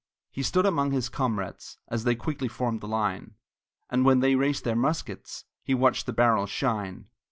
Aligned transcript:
He 0.31 0.41
stood 0.41 0.65
among 0.65 0.89
his 0.89 1.09
comrades, 1.09 1.77
As 1.87 2.05
they 2.05 2.15
quickly 2.15 2.47
formed 2.47 2.81
the 2.81 2.87
line, 2.87 3.35
And 3.91 4.03
when 4.03 4.19
they 4.19 4.33
raised 4.33 4.63
their 4.63 4.75
muskets 4.75 5.45
He 5.63 5.75
watched 5.75 6.07
the 6.07 6.11
barrels 6.11 6.49
shine. 6.49 7.05